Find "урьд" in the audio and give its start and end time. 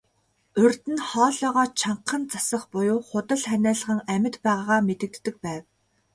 0.61-0.81